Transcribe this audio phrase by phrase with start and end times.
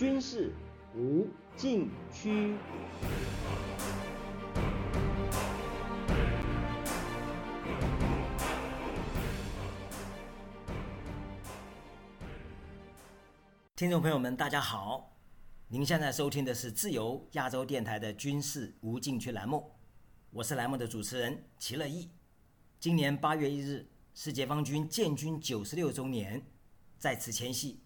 [0.00, 0.50] 军事
[0.96, 1.28] 无
[1.58, 2.56] 禁区。
[13.76, 15.14] 听众朋友们，大家好！
[15.68, 19.70] 您现在收听的是自由亚洲电台的军事无禁区栏目，
[20.30, 22.08] 我是栏目的主持人齐乐意。
[22.78, 26.42] 今年八月一日是解放军建军九十六周年，
[26.96, 27.82] 在此前夕，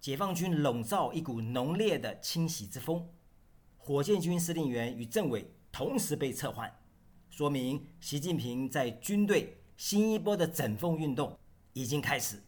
[0.00, 3.06] 解放军笼罩一股浓烈的清洗之风，
[3.76, 6.72] 火箭军司令员与政委同时被撤换，
[7.28, 11.38] 说明习近平在军队新一波的整风运动
[11.74, 12.42] 已经开始。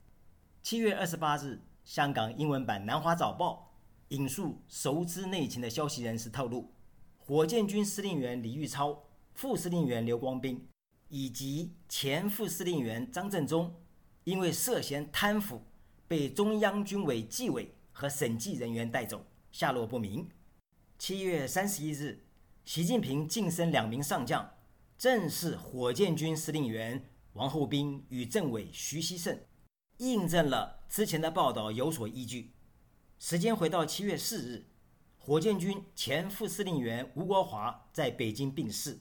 [0.62, 1.60] 七月二十八日。
[1.84, 3.74] 香港英文版《南华早报》
[4.16, 6.72] 引述熟知内情的消息人士透露，
[7.18, 9.02] 火箭军司令员李玉超、
[9.34, 10.68] 副司令员刘光斌
[11.08, 13.74] 以及前副司令员张振中，
[14.22, 15.60] 因为涉嫌贪腐，
[16.12, 20.28] 被中央军委纪委和审计人员带走，下落不明。
[20.98, 22.22] 七月三十一日，
[22.66, 24.46] 习近平晋升两名上将，
[24.98, 29.40] 正是火箭军司令员王厚斌与政委徐锡胜。
[29.96, 32.52] 印证了之前的报道有所依据。
[33.18, 34.66] 时间回到七月四日，
[35.16, 38.98] 火箭军前副司令员吴国华在北京病逝，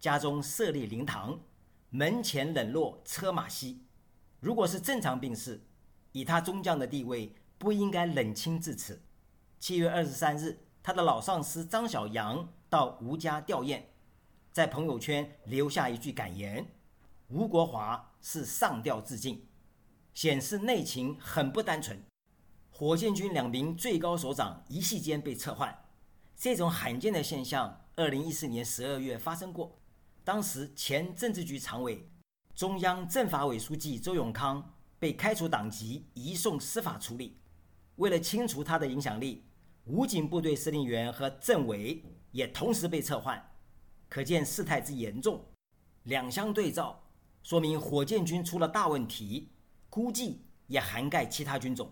[0.00, 1.38] 家中设立灵堂，
[1.90, 3.82] 门前冷落车马稀。
[4.40, 5.60] 如果是正常病逝，
[6.16, 9.02] 以他中将的地位，不应该冷清至此。
[9.60, 13.82] 七月二十三日，他的老上司张小杨到吴家吊唁，
[14.50, 16.66] 在朋友圈留下一句感言
[17.28, 19.46] ：“吴国华是上吊自尽。”
[20.14, 22.02] 显示内情很不单纯，
[22.70, 25.84] 火箭军两名最高首长一夕间被撤换，
[26.34, 29.78] 这种罕见的现象，二零一四年十二月发生过。
[30.24, 32.08] 当时前政治局常委、
[32.54, 34.72] 中央政法委书记周永康
[35.06, 37.36] 被开除党籍，移送司法处理。
[37.94, 39.44] 为了清除他的影响力，
[39.84, 43.40] 武警部队司令员和政委也同时被撤换，
[44.08, 45.40] 可见事态之严重。
[46.02, 47.00] 两相对照，
[47.44, 49.52] 说明火箭军出了大问题。
[49.88, 51.88] 估计也涵盖其他军种，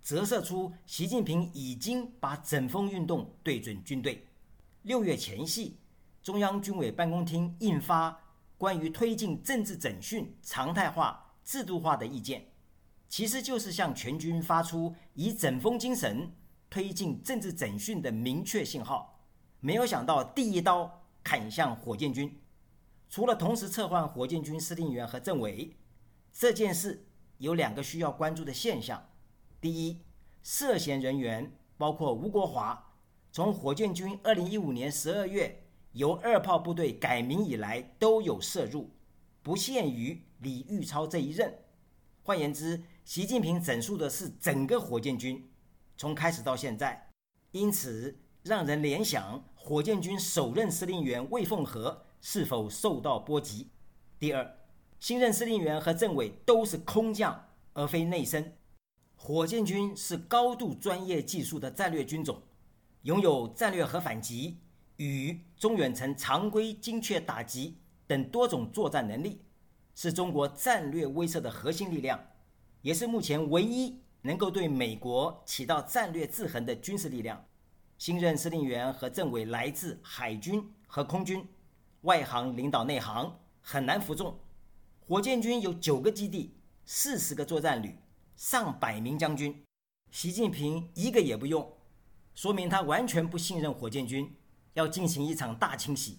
[0.00, 4.28] 折射出习近平已经把整风运动对准军队。
[4.82, 5.76] 六月前夕，
[6.22, 8.16] 中央军委办公厅印发
[8.56, 12.46] 关于推进政治整训常态化、制度化的意见，
[13.16, 16.34] 其实就是向全军发出以整风精神
[16.68, 19.24] 推进政治整训的明确信号。
[19.60, 22.42] 没有想到第一刀砍向火箭军，
[23.08, 25.76] 除了同时撤换火箭军司令员和政委，
[26.32, 27.06] 这件事。
[27.38, 29.08] 有两个需要关注的现象：
[29.60, 30.00] 第一，
[30.42, 32.96] 涉嫌人员包括吴国华，
[33.30, 38.90] 从火箭军2015年12月由二炮部队改名以来都有涉入，
[39.40, 41.54] 不限于李玉超这一任。
[42.24, 45.50] 换言之，习近平整肃的是整个火箭军，
[45.96, 47.10] 从开始到现在，
[47.50, 53.70] 因此让人联想火箭军首任司令员魏凤和是否受到波及。
[54.18, 54.58] 第二。
[55.00, 58.52] 新任司令员和政委都是空降，而非内生。
[59.16, 62.40] 火箭军是高度专业技术的战略军种，
[63.02, 64.60] 拥有战略核反击
[64.96, 67.76] 与中远程常规精确打击
[68.06, 69.42] 等多种作战能力，
[69.94, 72.18] 是中国战略威慑的核心力量，
[72.84, 77.42] 也是目前唯一能够对美国起到战略制衡的军事力量。
[77.96, 81.48] 新任司令员和政委来自海军和空军，
[82.02, 84.38] 外行领导内行，很难服众。
[85.00, 87.96] 火箭军有九个基地，四十个作战旅，
[88.36, 89.64] 上百名将军，
[90.10, 91.66] 习近平一个也不用，
[92.34, 94.36] 说明他完全不信任火箭军，
[94.74, 96.18] 要进行一场大清洗，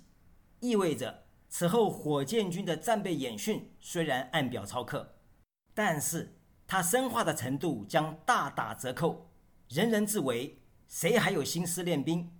[0.61, 5.15] 意味着此后火箭军的战备演训虽然按表操课，
[5.75, 6.34] 但是
[6.67, 9.29] 他深化的程度将大打折扣，
[9.69, 12.31] 人人自危，谁还有心思练兵？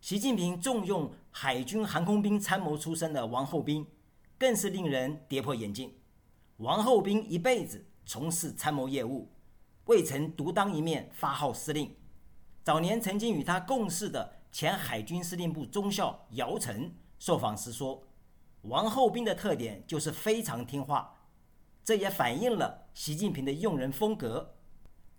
[0.00, 3.86] 习近平重用海军航空兵参谋出身的王厚斌。
[4.36, 5.94] 更是令人跌破眼镜。
[6.56, 9.30] 王厚斌一辈子从事参谋业务，
[9.86, 11.94] 未曾独当一面发号施令。
[12.64, 18.02] 早年曾经与他共事的前海军司令部中校姚晨受访时说
[18.62, 21.14] ：“王厚斌的特点就是非常听话，
[21.84, 24.54] 这也反映了习近平的用人风格。”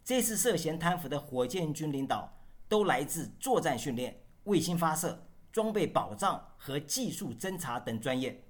[0.04, 2.38] 这次涉嫌贪腐的火箭军领导
[2.68, 8.44] 都来自作战训练、卫星发射、装备保障和技术侦察等专业。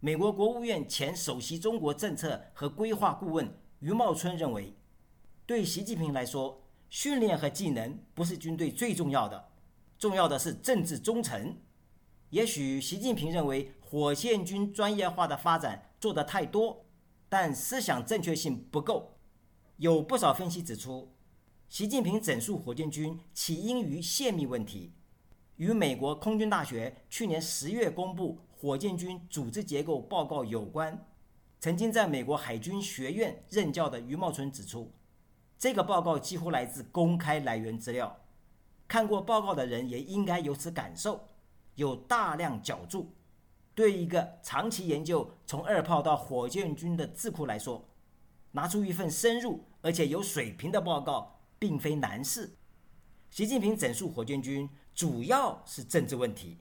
[0.00, 4.74] 美国国务院前首席中国政策和规划顾问余茂春认为，
[5.46, 9.48] 对习近平来说，训练和技能不是军队最重要的，
[9.98, 11.56] 重要的是政治忠诚。
[12.30, 16.84] 也许习近平认为火箭军专业化的发展做得太多，
[17.30, 19.16] 但思想正确性不够。
[19.78, 21.14] 有不少分析指出，
[21.68, 24.92] 习近平整肃火箭军起因于泄密问题，
[25.56, 31.06] 与美国空军大学去年十月公布火箭军组织结构报告有关。
[31.60, 34.92] 曾经在美国海军学院任教的余茂春指出，
[35.56, 38.20] 这个报告几乎来自公开来源资料，
[38.88, 41.28] 看过报告的人也应该有此感受，
[41.76, 43.12] 有大量脚注。
[43.74, 47.88] 对一个长期研究从二炮到火箭军的智库来说，
[48.52, 52.56] 拿出一份深入而且有水平的报告，并非难事。
[53.30, 56.58] 习近平整肃火箭军，主要是政治问题，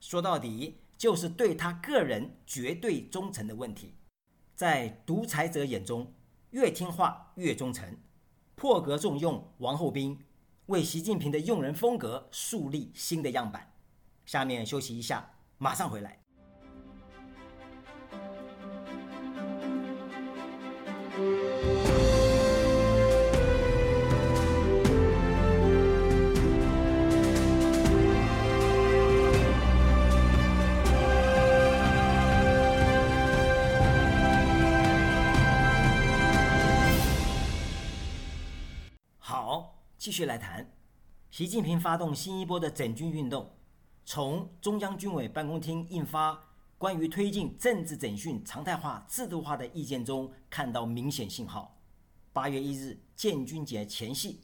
[0.00, 3.94] 说到底就是对他个人绝对忠诚的问题。
[4.54, 6.12] 在独裁者眼中，
[6.50, 7.96] 越听话越忠诚，
[8.56, 10.18] 破格重用王厚斌，
[10.66, 13.72] 为习近平的用人风格树立新的样板。
[14.26, 16.19] 下面休息一下，马上回来。
[40.10, 40.68] 继续来谈，
[41.30, 43.48] 习近平发动新一波的整军运动，
[44.04, 46.36] 从中央军委办公厅印发
[46.76, 51.80] 关于推进政治整训常态化、制度化的意见中看到明显信号。
[52.32, 54.40] 八月一日建军节前夕，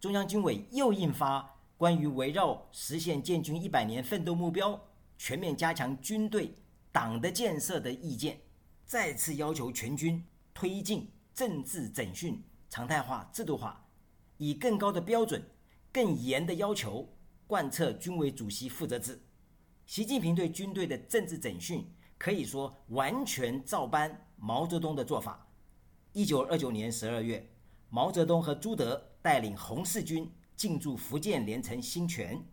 [0.00, 4.80] 中央军委又印发关于围绕实现建军一百年奋斗目标、
[5.18, 6.54] 全面加强军队
[6.90, 8.40] 党的建设的意见，
[8.86, 10.24] 再次要求全军
[10.54, 13.81] 推进政治整训常态化、制度化。
[14.42, 15.40] 以更高的标准、
[15.92, 17.08] 更严的要求
[17.46, 19.22] 贯彻军委主席负责制。
[19.86, 25.46] 习近平对军队的政治整训可以说完全照搬毛泽东的做法。
[26.12, 27.48] 一九二九年十二月，
[27.88, 32.44] 毛泽东和朱德带领红四军进驻福建连城新泉，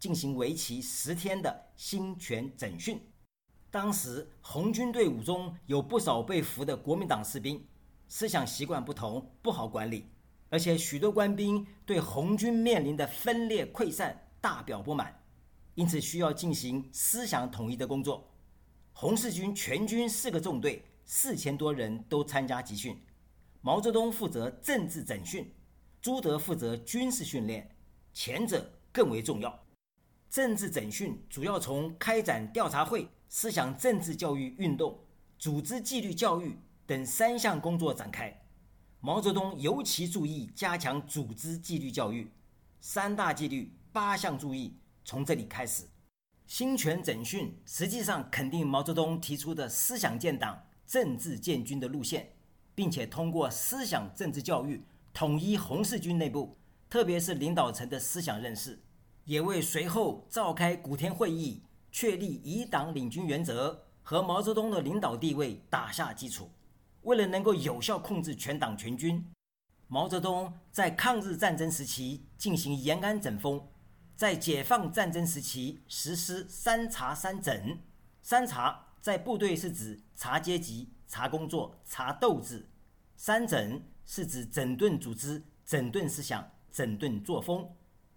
[0.00, 3.00] 进行为期十天的新泉整训。
[3.70, 7.64] 当时红军队伍中有不少被俘的国民党士兵，
[8.08, 10.06] 思想习惯不同，不好管理。
[10.48, 15.22] 而且许多官兵对红军面临的分裂溃散大表不满，
[15.74, 18.32] 因此需要进行思想统一的工作。
[18.92, 22.96] 红四军全军四个纵队，四千多人都参加集训。
[23.60, 25.52] 毛泽东负责政治整训，
[26.00, 27.76] 朱德负责军事训练，
[28.12, 29.66] 前者更为重要。
[30.30, 34.98] 政治整训主要从开展调查会、思想政治教育运动、
[35.38, 36.56] 组织纪律教育
[36.86, 38.45] 等三项工作展开。
[39.06, 42.28] 毛泽东尤其注意加强组织纪律教育，
[42.80, 44.74] 三大纪律八项注意
[45.04, 45.84] 从这里开始。
[46.48, 52.32] 新权整训实际上肯定毛泽东提出的思想建党、政治建军的路线，
[52.74, 54.82] 并且通过思想政治教育
[55.14, 56.58] 统一红四军内部，
[56.90, 58.76] 特别是领导层的思想认识，
[59.24, 61.62] 也为随后召开古田会议、
[61.92, 66.50] 确立以党领军原则和毛泽东的领导地位打下基础。
[67.06, 69.24] 为了能够有效控制全党全军，
[69.86, 73.64] 毛泽东在抗日战争时期进行延安整风，
[74.16, 77.78] 在解放战争时期实施三查三整。
[78.22, 82.66] 三查在部队是指查阶级、查工作、查斗志；
[83.16, 87.70] 三整是指整顿组织、整顿思想、整顿作风。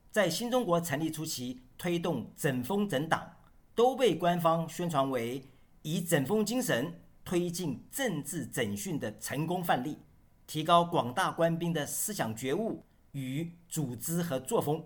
[0.10, 3.34] 在新中国成立初期推动整风整党，
[3.76, 5.44] 都被官方宣传为
[5.84, 7.00] 以整风精神。
[7.30, 10.00] 推进政治整训的成功范例，
[10.48, 14.84] 提高广大官兵的思想觉悟与组织和作风，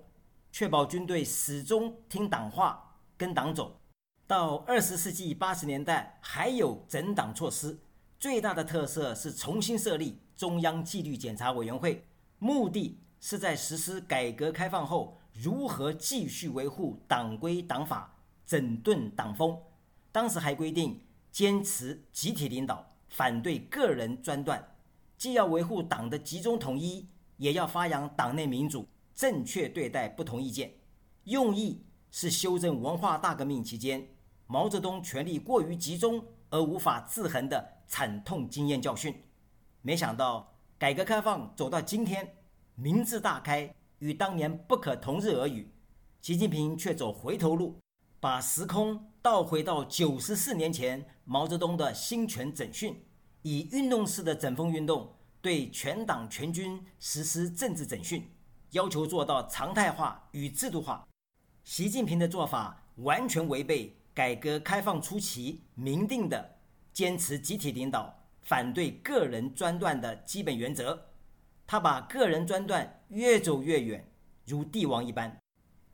[0.51, 3.79] 确保军队始终听党话、跟党走。
[4.27, 7.79] 到二十世纪八十年代，还有整党措施，
[8.19, 12.05] 最大的特色是重新设立中央纪律检查委员会，
[12.39, 18.13] 目的是在实施改革开放后如何继续维护党规党法、
[18.45, 19.57] 整顿党风。
[20.12, 21.00] 当时还规定。
[21.33, 24.75] 坚持集体领导，反对个人专断，
[25.17, 30.71] 既要维护党的集中统一，也要发扬党内民主，正确对待不同意见。
[31.23, 34.07] 用意是修正文化大革命期间
[34.45, 39.23] 毛泽东权力过于集中而无法制衡的惨痛经验教训。
[39.81, 42.35] 没想到改革开放走到今天，
[42.75, 45.67] 名字大开，与当年不可同日而语。
[46.21, 47.75] 习近平却走回头路，
[48.24, 49.06] 把时空。
[49.22, 53.03] 倒回到九十四年前，毛泽东的新权整训，
[53.42, 58.25] 以运动式的整风运动对全党全军实施政治整训，
[58.72, 61.06] 要求做到常态化与制度化。
[61.65, 66.56] 习近平的做法完全违背改革开放初期明定的
[66.94, 71.08] 坚持集体领导、反对个人专断的基本原则。
[71.68, 74.06] 他把个人专断越走越远，
[74.46, 75.42] 如帝王一般。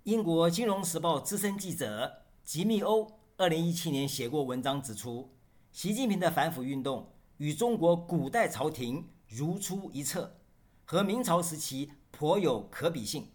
[0.10, 5.36] 英国《金融时报》资深记者吉密欧二零一七年写过文章指出，
[5.72, 10.36] 习近平的反腐运动与中国古代朝廷如出一辙，
[10.84, 13.30] 和明朝时期颇有可比性。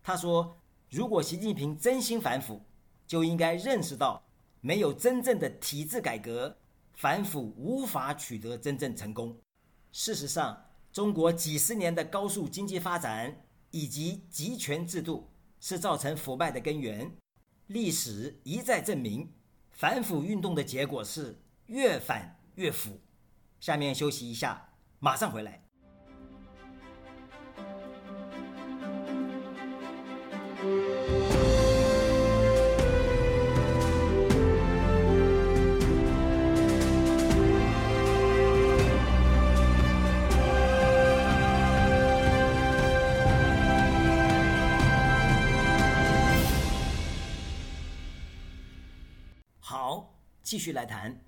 [0.00, 0.56] 他说，
[0.90, 2.62] 如果习近平真心反腐，
[3.04, 4.22] 就应该认识到，
[4.60, 6.56] 没有真正的体制改革，
[6.94, 9.36] 反腐无法取得真正成功。
[9.90, 15.28] 事实上，中国几十年的高速经济发展以及集权制度
[15.62, 17.16] 是造成腐败的根源。
[17.68, 19.32] 历史一再证明，
[19.70, 23.00] 反腐运动的结果是越反越腐。
[23.60, 25.62] 下面休息一下，马上回来。
[50.52, 51.18] 继续来谈。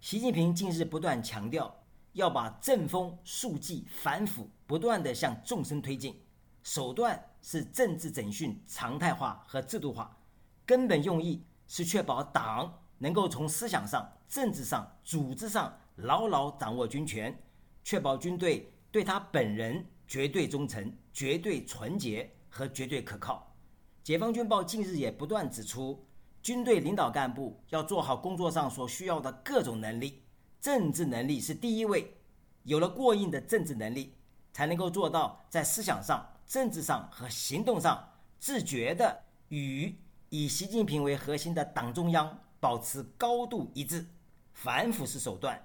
[0.00, 1.72] 习近平近日不断强调，
[2.14, 6.20] 要把正风肃纪反腐不断地向纵深推进，
[6.64, 10.18] 手段是政治整训常态化和制度化，
[10.66, 17.40] 根本用意是确保党能够从思想上、政治上、组织上牢牢掌握军权，
[17.84, 23.54] 确保军队对他本人绝对忠诚、绝对纯洁和绝对可靠。
[24.02, 26.04] 解放军报近日也不断指出。
[26.42, 30.20] 军队领导干部要做好工作上所需要的各种能力，
[30.60, 32.12] 政治能力是第一位。
[32.64, 34.12] 有了过硬的政治能力，
[34.52, 38.08] 才能够做到在思想上、政治上和行动上
[38.40, 39.94] 自觉地与
[40.30, 44.04] 以习近平为核心的党中央保持高度一致。
[44.52, 45.60] 反腐是手段，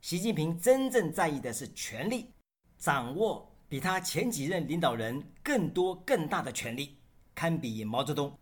[0.00, 2.30] 习近平真正在意的是权力，
[2.78, 6.96] 掌握比他前几任领导人更多更大的权力，
[7.34, 8.36] 堪比毛泽东。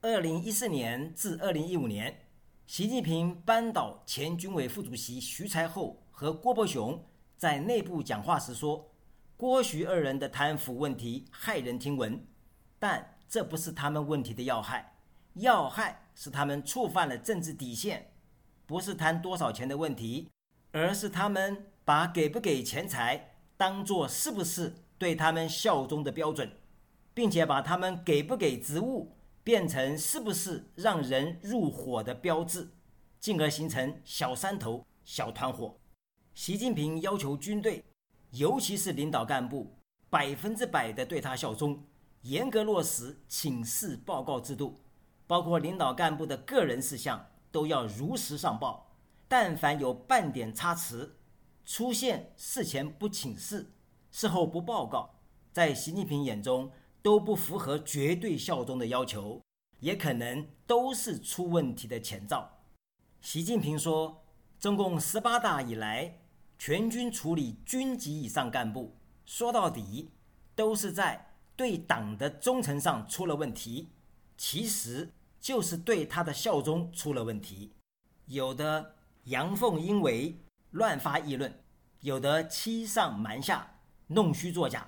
[0.00, 2.20] 二零一四年至二零一五年，
[2.68, 7.04] 习近平扳倒前军委副主席徐才厚和郭伯雄，
[7.36, 8.92] 在内部讲话时说
[9.36, 12.24] ：“郭徐二人的贪腐问题骇人听闻，
[12.78, 14.94] 但这不是他们问题的要害，
[15.34, 18.12] 要害是他们触犯了政治底线，
[18.66, 20.28] 不是贪多少钱的问题，
[20.70, 26.48] 而是他们把给不给钱财当做是不是对他们效忠的标准，
[27.12, 29.12] 并且把他们给不给职务。”
[29.48, 32.68] 变成是不是让人入伙的标志，
[33.18, 35.74] 进而形成小山头、小团伙。
[36.34, 37.82] 习近平要求军队，
[38.32, 39.78] 尤其是领导干部，
[40.10, 41.82] 百分之百的对他效忠，
[42.20, 44.78] 严格落实请示报告制度，
[45.26, 48.94] 包括领导干部的个人事项都要如实上报。
[49.28, 51.16] 但凡有半点差池，
[51.64, 53.72] 出现事前不请示、
[54.10, 55.14] 事后不报告，
[55.54, 56.70] 在习近平眼中。
[57.08, 59.40] 都不符合绝对效忠的要求，
[59.80, 62.58] 也可能都是出问题的前兆。
[63.22, 64.22] 习近平说，
[64.60, 66.18] 中共十八大以来，
[66.58, 70.10] 全军处理军级以上干部，说到底
[70.54, 73.88] 都是在对党的忠诚上出了问题，
[74.36, 75.10] 其实
[75.40, 77.72] 就是对他的效忠出了问题。
[78.26, 80.38] 有的阳奉阴违，
[80.72, 81.50] 乱发议论；
[82.00, 84.86] 有的欺上瞒下，弄虚作假。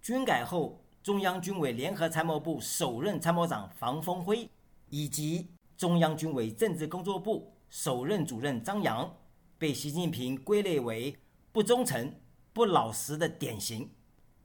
[0.00, 0.81] 军改后。
[1.02, 4.48] 中央军委联合参谋部首任参谋长房峰辉，
[4.88, 9.12] 以及中央军委政治工作部首任主任张扬，
[9.58, 11.16] 被习近平归类为
[11.50, 12.14] 不忠诚、
[12.52, 13.90] 不老实的典型。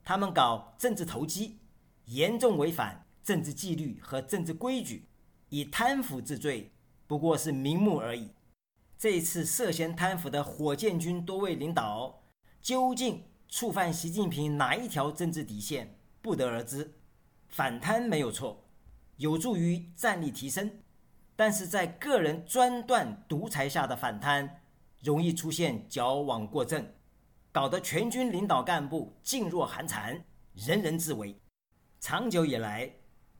[0.02, 1.58] 他们搞政治投机，
[2.06, 5.04] 严重违反政治纪律和政治规矩，
[5.50, 6.72] 以贪腐治罪，
[7.06, 8.32] 不过是名目而已。
[8.98, 12.24] 这次涉嫌贪腐的火箭军多位领导，
[12.60, 15.97] 究竟触犯习近平哪一条政治底线？
[16.28, 16.92] 不得而知，
[17.48, 18.68] 反贪没有错，
[19.16, 20.82] 有助于战力提升，
[21.34, 24.60] 但是在个人专断独裁下的反贪，
[25.00, 26.86] 容易出现矫枉过正，
[27.50, 31.40] 搞得全军领导干部噤若寒蝉，人人自危。
[31.98, 32.92] 长久以来，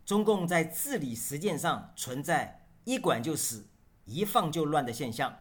[0.07, 3.69] 中共在治理实践上存在一管就死、
[4.07, 5.41] 一放就乱的现象，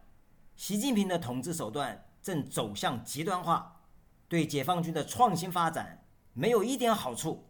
[0.54, 3.80] 习近平的统治手段正走向极端化，
[4.28, 6.04] 对解放军的创新发展。
[6.38, 7.44] 没有一点好处，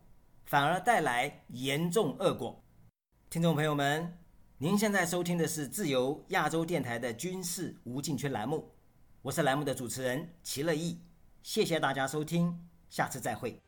[0.47, 2.64] 反而带来严重恶果。
[3.28, 4.18] 听众朋友们，
[4.57, 8.66] 您现在收听的是自由亚洲电台的军事无禁区栏目，
[9.21, 10.99] 我是栏目的主持人齐乐意，
[11.42, 13.61] 谢谢大家收听，下次再会。